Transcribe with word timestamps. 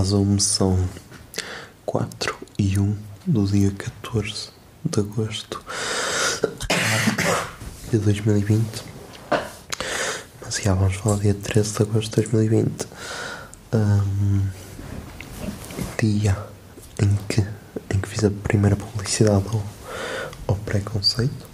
Olá, 0.00 0.08
Zoom, 0.08 0.38
são 0.38 0.88
4 1.84 2.34
e 2.58 2.78
1 2.78 2.96
do 3.26 3.44
dia 3.44 3.70
14 3.70 4.48
de 4.82 4.98
agosto 4.98 5.62
de 7.90 7.98
2020. 7.98 8.82
Mas 10.40 10.56
já 10.56 10.72
vamos 10.72 10.96
falar 10.96 11.18
dia 11.18 11.34
13 11.34 11.74
de 11.74 11.82
agosto 11.82 12.08
de 12.12 12.16
2020. 12.30 12.86
Ahm, 13.72 14.48
dia 15.98 16.46
em 16.98 17.18
que, 17.28 17.42
em 17.94 18.00
que 18.00 18.08
fiz 18.08 18.24
a 18.24 18.30
primeira 18.30 18.76
publicidade 18.76 19.44
ao, 19.52 19.62
ao 20.46 20.56
preconceito. 20.56 21.49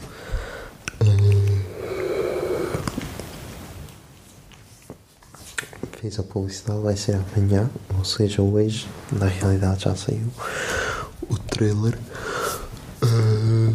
Fiz 6.07 6.21
a 6.21 6.23
publicidade, 6.23 6.81
vai 6.83 6.97
ser 6.97 7.17
amanhã, 7.17 7.69
ou 7.99 8.05
seja, 8.05 8.41
hoje, 8.41 8.89
na 9.11 9.27
realidade 9.27 9.83
já 9.83 9.97
saiu 9.97 10.31
o 11.29 11.37
trailer 11.37 11.99
ah, 13.03 13.73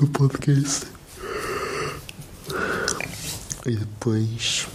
do 0.00 0.08
podcast. 0.08 0.86
E 3.64 3.76
depois. 3.76 4.66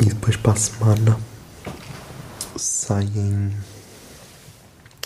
E 0.00 0.06
depois 0.06 0.36
para 0.36 0.52
a 0.52 0.56
semana 0.56 1.20
saem. 2.56 3.52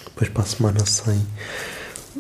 Depois 0.05 0.31
para 0.31 0.43
a 0.43 0.47
semana 0.47 0.87
sai, 0.87 1.21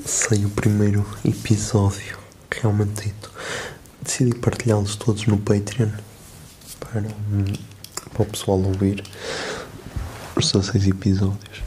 sai 0.04 0.44
o 0.44 0.50
primeiro 0.50 1.06
episódio 1.24 2.18
realmente 2.50 3.04
dito. 3.04 3.30
Decidi 4.02 4.34
partilhá-los 4.34 4.96
todos 4.96 5.26
no 5.26 5.38
Patreon 5.38 5.90
para, 6.94 7.08
para 8.12 8.22
o 8.22 8.26
pessoal 8.26 8.58
ouvir 8.62 9.02
os 10.36 10.52
16 10.52 10.86
episódios. 10.88 11.62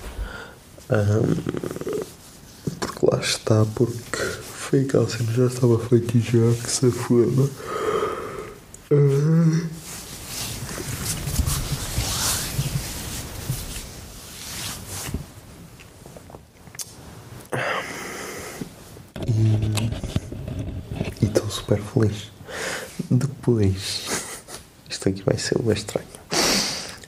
Hum, 0.90 1.36
porque 2.80 3.06
lá 3.06 3.20
está, 3.20 3.66
porque 3.76 4.18
foi 4.18 4.88
cena, 4.88 5.34
já 5.34 5.48
estava 5.48 5.78
feito 5.80 6.18
e 6.18 6.22
já 6.22 6.64
que 6.64 6.72
se 6.72 6.92
foda. 6.92 7.50
E 21.20 21.26
estou 21.26 21.50
super 21.50 21.82
feliz. 21.82 22.32
Depois, 23.12 24.17
isto 24.90 25.10
aqui 25.10 25.24
vai 25.24 25.38
ser 25.38 25.60
bem 25.62 25.74
estranho. 25.74 26.08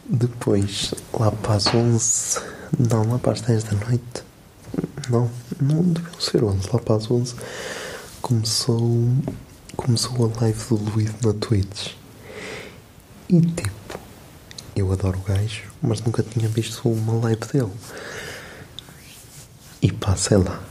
Depois, 0.06 0.94
lá 1.14 1.32
para 1.32 1.56
as 1.56 1.68
11, 1.68 2.42
não, 2.78 3.12
lá 3.12 3.20
para 3.20 3.34
as 3.34 3.42
10 3.42 3.64
da 3.64 3.72
noite, 3.74 4.24
não, 5.10 5.30
não 5.62 5.84
deviam 5.84 6.20
ser 6.20 6.44
11, 6.44 6.70
lá 6.72 6.80
para 6.80 6.96
as 6.96 7.10
11 7.10 7.36
começou, 8.22 9.08
começou 9.76 10.32
a 10.36 10.42
live 10.42 10.60
do 10.68 10.76
Luís 10.76 11.12
na 11.22 11.34
Twitch. 11.34 11.94
E 13.28 13.42
tipo, 13.42 14.00
eu 14.76 14.92
adoro 14.92 15.20
o 15.20 15.22
gajo, 15.22 15.64
mas 15.82 16.02
nunca 16.02 16.24
tinha 16.24 16.48
visto 16.48 16.90
uma 16.90 17.14
live 17.24 17.42
dele. 17.52 17.72
E 19.82 19.92
pá, 19.92 20.16
sei 20.16 20.38
lá, 20.38 20.62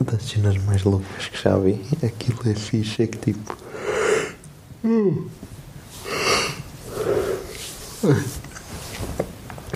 das 0.00 0.22
cenas 0.24 0.56
mais 0.64 0.82
loucas 0.82 1.28
que 1.28 1.42
já 1.42 1.56
vi, 1.58 1.80
aquilo 2.04 2.50
é 2.50 2.54
fixe, 2.54 3.02
é 3.02 3.06
que 3.06 3.18
tipo. 3.18 3.56
Eu 8.02 8.16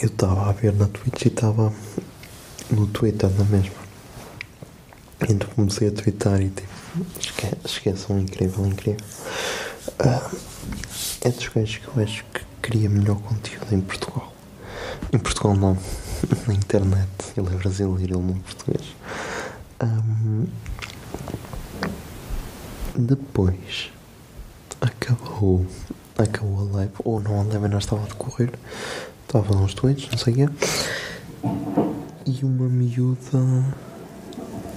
estava 0.02 0.48
a 0.48 0.52
ver 0.52 0.72
na 0.72 0.86
Twitch 0.86 1.26
e 1.26 1.28
estava 1.28 1.70
no 2.70 2.86
Twitter 2.86 3.28
na 3.28 3.44
mesma. 3.44 3.74
Então 5.28 5.46
comecei 5.54 5.88
a 5.88 5.90
twittar 5.90 6.40
e 6.40 6.48
tipo, 6.48 6.68
esque 7.20 7.46
esqueçam, 7.66 8.18
incrível, 8.18 8.64
incrível. 8.64 9.04
Ah, 9.98 10.30
é 11.20 11.28
dos 11.28 11.48
gajos 11.48 11.76
que 11.76 11.88
eu 11.88 12.02
acho 12.02 12.24
que 12.32 12.40
cria 12.62 12.88
melhor 12.88 13.16
conteúdo 13.16 13.74
em 13.74 13.82
Portugal. 13.82 14.32
Em 15.12 15.18
Portugal 15.18 15.54
não, 15.54 15.76
na 16.48 16.54
internet. 16.54 17.10
Ele 17.36 17.48
é 17.48 17.58
brasileiro, 17.58 18.00
ele 18.00 18.12
não 18.14 18.36
é 18.36 18.40
português. 18.40 18.86
Ahm, 19.80 20.46
depois 22.96 23.90
acabou 24.80 25.66
acabou 26.24 26.60
a 26.60 26.76
live 26.76 26.92
ou 27.04 27.20
não 27.20 27.40
a 27.40 27.42
live 27.44 27.64
ainda 27.64 27.78
estava 27.78 28.02
a 28.02 28.06
decorrer. 28.06 28.50
Estava 29.26 29.54
a 29.54 29.56
uns 29.56 29.74
tweets 29.74 30.10
não 30.10 30.18
sei 30.18 30.32
o 30.32 30.36
quê. 30.36 30.48
E 32.26 32.44
uma 32.44 32.68
miúda 32.68 33.38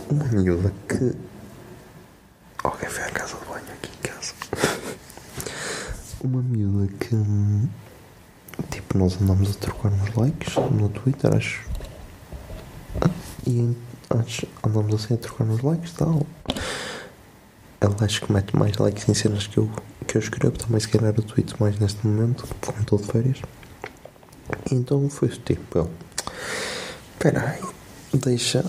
uma 0.10 0.24
miúda 0.26 0.74
que 0.88 1.14
alguém 2.64 2.90
foi 2.90 3.04
à 3.04 3.12
casa 3.12 3.36
de 3.38 3.46
banho 3.46 3.66
aqui 3.74 3.92
em 3.92 4.08
casa. 4.08 4.34
Uma 6.24 6.42
miúda 6.42 6.88
que 7.00 7.16
tipo 8.72 8.98
nós 8.98 9.22
andamos 9.22 9.52
a 9.52 9.54
trocar 9.60 9.92
uns 9.92 10.16
likes 10.16 10.56
no 10.72 10.90
Twitter 10.90 11.36
acho. 11.36 11.68
E 13.46 13.76
acho, 14.10 14.48
andamos 14.66 14.96
assim 14.96 15.14
a 15.14 15.18
trocar 15.18 15.44
uns 15.44 15.62
likes 15.62 15.92
e 15.92 15.96
tal 15.96 16.26
acho 18.02 18.22
que 18.22 18.32
mete 18.32 18.56
mais 18.56 18.76
likes 18.78 19.08
em 19.08 19.14
cenas 19.14 19.48
que 19.48 19.58
eu, 19.58 19.70
que 20.06 20.18
eu 20.18 20.22
escrevo, 20.22 20.58
também 20.58 20.80
se 20.80 20.88
calhar 20.88 21.14
eu 21.16 21.24
tweet 21.24 21.60
mais 21.60 21.80
neste 21.80 22.06
momento, 22.06 22.48
como 22.62 22.80
estou 22.80 23.00
de 23.00 23.06
férias. 23.06 23.42
Então 24.72 25.10
foi 25.10 25.30
tipo, 25.30 25.78
eu, 25.78 25.92
espera 27.14 27.50
aí, 27.50 27.62
deixa 28.14 28.64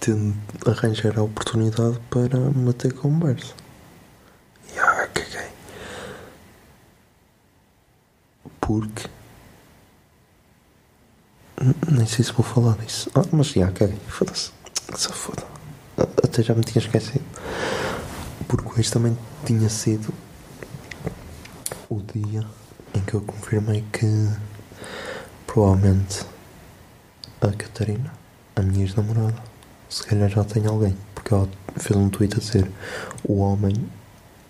de 0.00 0.34
arranjar 0.66 1.18
a 1.18 1.22
oportunidade 1.22 1.98
para 2.10 2.38
meter 2.38 2.92
conversa. 2.92 3.54
E 4.74 4.78
ah, 4.78 5.08
caguei. 5.12 5.48
Porque 8.60 9.08
nem 11.90 12.06
sei 12.06 12.24
se 12.24 12.32
vou 12.32 12.44
falar 12.44 12.76
disso. 12.76 13.10
Ah, 13.14 13.24
mas 13.32 13.48
já, 13.48 13.70
caguei, 13.70 13.98
foda-se. 14.08 14.52
Se 14.96 15.08
foda. 15.12 15.42
Até 16.22 16.42
já 16.42 16.54
me 16.54 16.62
tinha 16.62 16.84
esquecido 16.84 17.24
porque 18.48 18.80
hoje 18.80 18.90
também 18.90 19.16
tinha 19.44 19.68
sido 19.68 20.12
o 21.88 22.00
dia 22.00 22.46
em 22.94 23.00
que 23.00 23.14
eu 23.14 23.20
confirmei 23.20 23.84
que 23.92 24.06
provavelmente 25.46 26.24
a 27.40 27.48
Catarina, 27.52 28.12
a 28.54 28.62
minha 28.62 28.84
ex-namorada, 28.84 29.42
se 29.88 30.02
calhar 30.04 30.28
já 30.28 30.44
tem 30.44 30.66
alguém, 30.66 30.96
porque 31.14 31.32
ela 31.32 31.48
fez 31.76 31.96
um 31.98 32.08
tweet 32.08 32.36
a 32.36 32.38
dizer 32.38 32.70
o 33.24 33.38
homem 33.38 33.74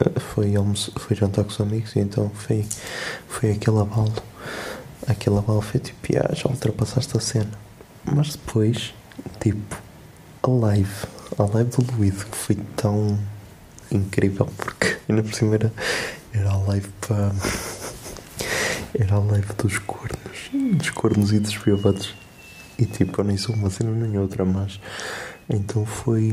eh, 0.01 0.21
foi, 0.21 0.55
foi 0.99 1.17
jantar 1.17 1.45
com 1.45 1.51
os 1.51 1.61
amigos 1.61 1.95
e 1.97 2.01
então 2.01 2.31
foi, 2.31 2.67
foi 3.29 3.53
aquele 3.53 3.79
abalo. 3.79 4.13
Aquele 5.07 5.39
abalo 5.39 5.61
foi 5.61 5.81
tipo, 5.81 5.99
"Ah, 6.19 6.35
já 6.35 6.49
ultrapassaste 6.49 7.17
a 7.17 7.21
cena. 7.21 7.53
Mas 8.05 8.33
depois, 8.33 8.95
tipo, 9.41 9.77
a 10.43 10.49
live, 10.49 11.07
a 11.39 11.43
live 11.45 11.71
do 11.71 11.97
Luís 11.97 12.25
que 12.25 12.37
foi 12.37 12.57
tão 12.77 13.19
incrível 13.91 14.47
porque 14.57 14.99
ainda 15.09 15.23
por 15.23 15.35
cima 15.35 15.55
era, 15.55 15.73
era 16.33 16.51
a 16.51 16.57
live 16.59 16.89
para. 17.01 17.33
Era 18.99 19.17
a 19.17 19.19
live 19.19 19.53
dos 19.59 19.79
cornos. 19.79 20.51
dos, 20.53 20.91
cornos 20.91 21.33
e 21.33 21.39
dos 21.39 21.57
bêbados. 21.57 22.15
E 22.79 22.87
tipo, 22.87 23.21
eu 23.21 23.25
nem 23.25 23.37
sou 23.37 23.55
uma 23.55 23.71
cena 23.71 23.91
nem 23.91 24.19
outra, 24.19 24.45
mas. 24.45 24.81
Então 25.49 25.85
foi. 25.85 26.33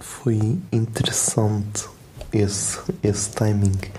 Foi 0.00 0.58
interessante 0.70 1.86
esse, 2.32 2.78
esse 3.02 3.30
timing 3.30 3.72
de 3.72 3.90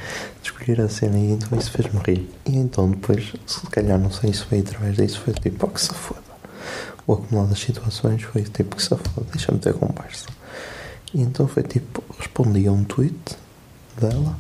escolher 0.44 0.82
a 0.82 0.90
cena 0.90 1.18
e 1.18 1.32
então 1.32 1.58
isso 1.58 1.72
fez-me 1.72 2.00
rir. 2.00 2.30
E 2.46 2.58
então 2.58 2.90
depois, 2.90 3.34
se 3.46 3.62
calhar, 3.68 4.00
não 4.00 4.12
sei 4.12 4.34
se 4.34 4.44
foi 4.44 4.60
através 4.60 4.96
disso, 4.96 5.22
foi 5.22 5.34
tipo, 5.34 5.66
oh, 5.66 5.70
que 5.70 5.82
se 5.82 5.94
foda. 5.94 6.22
O 7.06 7.14
acumulado 7.14 7.50
das 7.50 7.60
situações 7.60 8.22
foi 8.24 8.44
tipo, 8.44 8.76
que 8.76 8.82
se 8.82 8.90
foda, 8.90 9.28
deixa-me 9.32 9.60
ter 9.60 9.74
conversa. 9.74 10.28
E 11.14 11.22
então 11.22 11.48
foi 11.48 11.64
tipo, 11.64 12.04
respondi 12.18 12.68
a 12.68 12.72
um 12.72 12.84
tweet 12.84 13.38
dela 14.00 14.38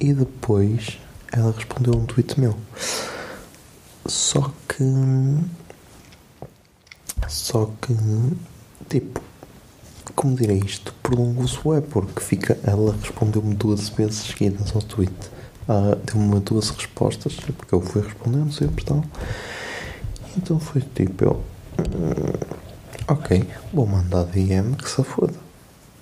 e 0.00 0.12
depois 0.12 0.98
ela 1.30 1.52
respondeu 1.52 1.94
a 1.94 1.96
um 1.96 2.06
tweet 2.06 2.38
meu. 2.40 2.56
Só 4.06 4.52
que. 4.68 4.84
Só 7.28 7.70
que. 7.80 7.96
Tipo. 8.88 9.20
Como 10.14 10.36
direi 10.36 10.58
isto? 10.58 10.92
Prolongo-se 11.02 11.56
é 11.76 11.80
porque 11.80 12.20
fica. 12.20 12.58
Ela 12.64 12.94
respondeu-me 13.00 13.54
duas 13.54 13.88
vezes 13.88 14.26
seguidas 14.26 14.74
ao 14.74 14.82
tweet. 14.82 15.14
Ah, 15.68 15.96
Deu-me 16.04 16.40
duas 16.40 16.70
respostas, 16.70 17.34
porque 17.36 17.74
eu 17.74 17.80
fui 17.80 18.02
respondendo 18.02 18.52
sempre 18.52 18.84
tal. 18.84 19.04
Então 20.36 20.58
foi 20.58 20.82
tipo 20.82 21.24
eu. 21.24 21.44
hum, 21.78 22.56
ok, 23.08 23.48
vou 23.72 23.86
mandar 23.86 24.24
DM 24.24 24.74
que 24.76 24.90
se 24.90 25.02
foda. 25.04 25.51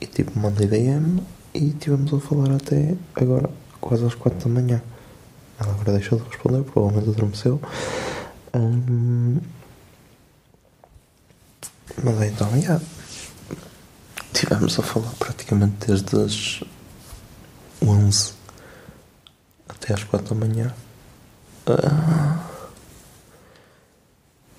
E 0.00 0.06
tipo, 0.06 0.38
mandei 0.38 0.66
DM 0.66 1.22
e 1.52 1.70
tivemos 1.72 2.12
a 2.14 2.20
falar 2.20 2.52
até 2.54 2.94
agora, 3.14 3.50
quase 3.80 4.04
às 4.04 4.14
quatro 4.14 4.48
da 4.48 4.60
manhã. 4.60 4.82
Ela 5.58 5.72
agora 5.72 5.92
deixou 5.92 6.18
de 6.18 6.24
responder, 6.24 6.62
provavelmente 6.62 7.10
adormeceu. 7.10 7.60
Hum, 8.54 9.38
mas 12.02 12.22
então, 12.22 12.60
já. 12.60 12.80
Tivemos 14.32 14.78
a 14.78 14.82
falar 14.82 15.12
praticamente 15.18 15.86
desde 15.86 16.16
as 16.16 16.64
11 17.82 18.32
até 19.68 19.92
às 19.92 20.04
4 20.04 20.34
da 20.34 20.46
manhã. 20.46 20.74
Ah, 21.66 22.46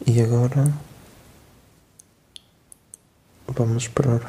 e 0.06 0.22
agora. 0.22 0.72
Vamos 3.48 3.84
esperar 3.84 4.22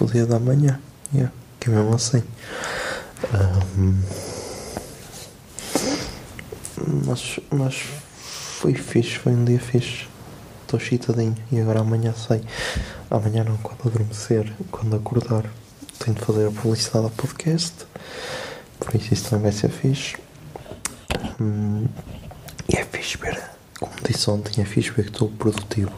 pelo 0.00 0.10
dia 0.10 0.24
da 0.24 0.38
manhã. 0.38 0.80
Yeah, 1.12 1.30
que 1.58 1.68
é 1.68 1.72
mesmo 1.74 1.94
assim. 1.94 2.22
Hum, 3.76 4.00
mas, 7.06 7.38
mas 7.50 7.74
foi 7.74 8.72
fixe, 8.74 9.18
foi 9.18 9.34
um 9.34 9.44
dia 9.44 9.60
fixe. 9.60 10.08
Estou 10.62 10.80
chitadinho 10.80 11.36
e 11.52 11.60
agora 11.60 11.80
amanhã 11.80 12.14
sei. 12.14 12.40
Amanhã 13.10 13.44
não, 13.44 13.56
quando 13.58 13.88
adormecer, 13.88 14.50
quando 14.70 14.96
acordar, 14.96 15.44
tenho 15.98 16.16
de 16.16 16.24
fazer 16.24 16.46
a 16.46 16.50
publicidade 16.50 17.04
ao 17.04 17.10
podcast. 17.10 17.74
Por 18.78 18.94
isso 18.94 19.12
isso 19.12 19.28
também 19.28 19.50
vai 19.50 19.52
ser 19.52 19.68
fixe. 19.68 20.16
E 22.68 22.76
é 22.76 22.84
fixe 22.84 23.18
ver, 23.18 23.38
como 23.78 23.92
disse 24.08 24.30
ontem, 24.30 24.62
é 24.62 24.64
fixe 24.64 24.90
ver 24.90 25.04
que 25.04 25.10
estou 25.10 25.28
produtivo. 25.28 25.92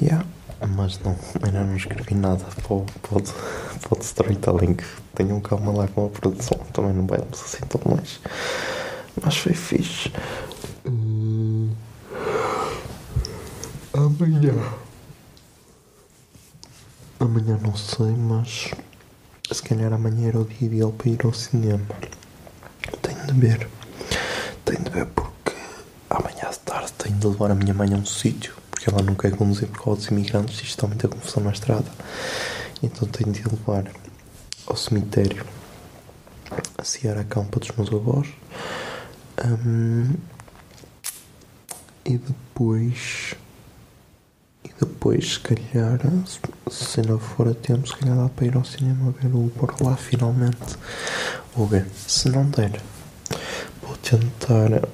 Yeah. 0.00 0.24
Mas 0.66 0.98
não, 1.00 1.16
ainda 1.42 1.62
não 1.62 1.76
escrevi 1.76 2.14
nada 2.14 2.44
para 2.44 2.74
o, 2.74 2.86
para 3.02 3.18
o, 3.18 3.22
para 3.22 3.98
o 3.98 4.02
storytelling. 4.02 4.76
Tenham 5.14 5.40
calma 5.40 5.72
lá 5.72 5.88
com 5.88 6.06
a 6.06 6.08
produção, 6.08 6.58
também 6.72 6.92
não 6.92 7.06
vamos 7.06 7.40
assim 7.42 7.64
tão 7.66 7.80
longe. 7.84 8.20
Mas 9.22 9.36
foi 9.36 9.52
fixe. 9.52 10.12
Hum, 10.86 11.70
amanhã. 13.92 14.54
Amanhã 17.20 17.58
não 17.62 17.76
sei, 17.76 18.10
mas 18.16 18.70
se 19.50 19.62
calhar 19.62 19.92
amanhã 19.92 20.28
era 20.28 20.40
o 20.40 20.44
dia 20.44 20.66
ideal 20.66 20.92
para 20.92 21.08
ir 21.10 21.20
ao 21.24 21.32
cinema. 21.32 21.84
Tenho 23.02 23.26
de 23.26 23.32
ver. 23.32 23.68
Tenho 24.64 24.82
de 24.82 24.90
ver 24.90 25.06
porque 25.06 25.52
amanhã 26.10 26.50
de 26.50 26.58
tarde 26.60 26.92
tenho 26.94 27.16
de 27.16 27.26
levar 27.26 27.50
a 27.50 27.54
minha 27.54 27.74
mãe 27.74 27.92
a 27.94 27.96
um 27.96 28.04
sítio. 28.06 28.54
Porque 28.84 28.94
ela 28.94 29.02
não 29.02 29.14
quer 29.14 29.34
conduzir 29.34 29.66
por 29.68 29.82
causa 29.82 30.00
dos 30.00 30.08
imigrantes. 30.08 30.56
Isto 30.56 30.66
está 30.66 30.86
muita 30.86 31.08
confusão 31.08 31.42
na 31.42 31.52
estrada. 31.52 31.90
Então 32.82 33.08
tenho 33.08 33.32
de 33.32 33.42
levar 33.42 33.90
ao 34.66 34.76
cemitério 34.76 35.46
a 36.76 36.84
Ciara 36.84 37.22
a 37.22 37.24
campa 37.24 37.58
dos 37.58 37.70
meus 37.70 37.90
avós. 37.90 38.28
Hum, 39.42 40.12
e 42.04 42.18
depois. 42.18 43.34
E 44.62 44.70
depois, 44.78 45.32
se 45.32 45.40
calhar, 45.40 46.00
se 46.26 46.40
se 46.70 47.00
não 47.02 47.18
for 47.18 47.48
a 47.48 47.54
tempo, 47.54 47.88
se 47.88 47.96
calhar 47.96 48.16
dá 48.16 48.28
para 48.28 48.46
ir 48.46 48.54
ao 48.54 48.64
cinema 48.64 49.14
ver 49.18 49.34
o 49.34 49.48
Por 49.56 49.80
lá 49.80 49.96
finalmente. 49.96 50.76
Vou 51.56 51.66
ver. 51.66 51.86
Se 52.06 52.28
não 52.28 52.44
der, 52.50 52.82
vou 53.82 53.96
tentar 53.96 54.86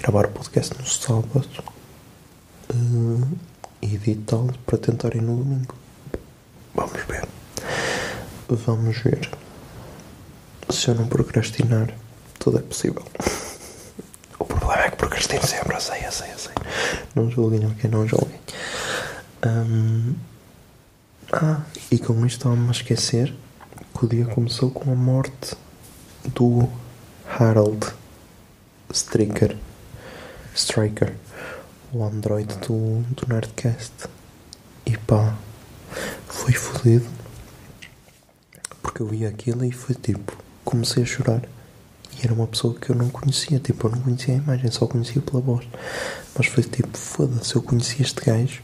gravar 0.00 0.26
o 0.26 0.30
podcast 0.30 0.76
no 0.78 0.86
sábado 0.86 1.74
e 3.82 3.94
editá-lo 3.94 4.54
para 4.66 4.78
tentar 4.78 5.14
ir 5.14 5.22
no 5.22 5.36
domingo. 5.36 5.74
Vamos 6.74 7.02
ver. 7.06 7.26
Vamos 8.48 8.98
ver. 8.98 9.30
Se 10.70 10.88
eu 10.88 10.94
não 10.94 11.06
procrastinar, 11.06 11.94
tudo 12.38 12.58
é 12.58 12.62
possível. 12.62 13.04
O 14.38 14.44
problema 14.44 14.82
é 14.82 14.90
que 14.90 14.96
procrastino 14.96 15.46
sempre, 15.46 15.74
eu 15.74 15.80
sei, 15.80 16.04
eu 16.04 16.12
sei, 16.12 16.30
eu 16.30 16.38
sei. 16.38 16.52
Não 17.14 17.30
julguem 17.30 17.60
não 17.90 18.06
julguem. 18.06 18.38
Hum, 19.46 20.14
ah, 21.32 21.62
e 21.90 21.98
com 21.98 22.14
isto 22.26 22.38
estava-me 22.38 22.68
a 22.68 22.70
esquecer 22.70 23.34
que 23.98 24.04
o 24.04 24.08
dia 24.08 24.26
começou 24.26 24.70
com 24.70 24.92
a 24.92 24.94
morte 24.94 25.56
do 26.34 26.68
Harold 27.38 27.86
Stricker. 28.92 29.56
Striker, 30.54 31.14
o 31.92 32.02
android 32.04 32.52
do, 32.58 33.02
do 33.14 33.28
Nerdcast. 33.28 34.08
E 34.84 34.96
pá, 34.96 35.36
foi 36.26 36.52
fodido. 36.52 37.06
Porque 38.82 39.02
eu 39.02 39.06
vi 39.06 39.26
aquilo 39.26 39.64
e 39.64 39.72
foi 39.72 39.94
tipo, 39.94 40.36
comecei 40.64 41.02
a 41.02 41.06
chorar. 41.06 41.42
E 42.16 42.24
era 42.24 42.32
uma 42.32 42.46
pessoa 42.46 42.74
que 42.74 42.90
eu 42.90 42.96
não 42.96 43.08
conhecia, 43.10 43.58
tipo, 43.58 43.86
eu 43.86 43.92
não 43.92 44.00
conhecia 44.00 44.34
a 44.34 44.38
imagem, 44.38 44.70
só 44.70 44.86
conhecia 44.86 45.20
pela 45.20 45.40
voz. 45.40 45.66
Mas 46.36 46.46
foi 46.46 46.62
tipo, 46.62 46.96
foda-se, 46.96 47.54
eu 47.54 47.62
conhecia 47.62 48.02
este 48.02 48.24
gajo 48.24 48.62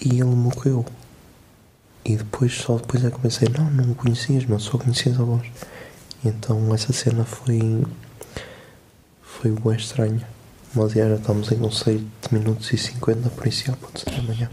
e 0.00 0.20
ele 0.20 0.24
morreu. 0.24 0.84
E 2.04 2.16
depois, 2.16 2.54
só 2.54 2.76
depois 2.76 3.04
é 3.04 3.10
que 3.10 3.18
pensei, 3.18 3.48
não, 3.48 3.68
não 3.70 3.90
o 3.90 3.94
conhecias, 3.94 4.44
meu, 4.44 4.60
só 4.60 4.78
conhecias 4.78 5.18
a 5.18 5.24
voz. 5.24 5.46
E 6.24 6.28
então 6.28 6.72
essa 6.74 6.92
cena 6.92 7.24
foi. 7.24 7.84
foi 9.22 9.50
bem 9.50 9.76
estranha. 9.76 10.35
Mas 10.76 10.92
já, 10.92 11.08
estamos 11.14 11.50
em 11.50 11.56
uns 11.62 11.78
7 11.78 12.04
minutos 12.32 12.70
e 12.70 12.76
50, 12.76 13.30
por 13.30 13.46
isso 13.46 13.64
já 13.64 13.72
pode 13.72 13.98
ser 13.98 14.20
amanhã. 14.20 14.50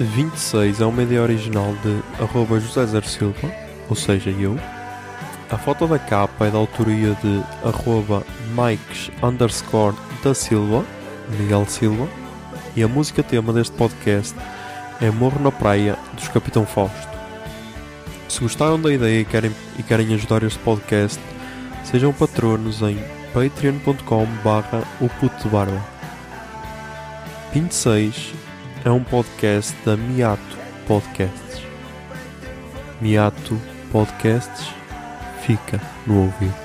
26 0.00 0.80
é 0.80 0.84
uma 0.84 1.00
ideia 1.00 1.22
original 1.22 1.72
de 1.84 2.02
arroba 2.20 2.58
José 2.58 2.84
Zer 2.86 3.04
Silva, 3.04 3.52
ou 3.88 3.94
seja, 3.94 4.30
eu. 4.30 4.58
A 5.48 5.56
foto 5.56 5.86
da 5.86 6.00
capa 6.00 6.46
é 6.46 6.50
da 6.50 6.58
autoria 6.58 7.16
de 7.22 7.42
arroba 7.64 8.24
Mikes 8.50 9.12
underscore 9.22 9.96
da 10.24 10.34
Silva, 10.34 10.84
Miguel 11.38 11.66
Silva. 11.66 12.08
E 12.74 12.82
a 12.82 12.88
música 12.88 13.22
tema 13.22 13.52
deste 13.52 13.76
podcast 13.76 14.34
é 15.00 15.08
Morro 15.08 15.40
na 15.40 15.52
Praia, 15.52 15.96
dos 16.16 16.26
Capitão 16.26 16.66
Fausto. 16.66 17.13
Se 18.34 18.40
gostaram 18.40 18.80
da 18.80 18.92
ideia 18.92 19.20
e 19.20 19.24
querem, 19.24 19.52
e 19.78 19.82
querem 19.84 20.12
ajudar 20.12 20.42
este 20.42 20.58
podcast, 20.58 21.20
sejam 21.84 22.12
patronos 22.12 22.82
em 22.82 22.98
patreon.com 23.32 24.26
barra 24.42 24.82
o 25.00 25.08
puto 25.08 25.48
barba. 25.48 25.80
26 27.52 28.34
é 28.84 28.90
um 28.90 29.04
podcast 29.04 29.72
da 29.86 29.96
Miato 29.96 30.58
Podcasts. 30.84 31.62
Miato 33.00 33.56
Podcasts 33.92 34.66
fica 35.46 35.80
no 36.04 36.22
ouvido. 36.22 36.63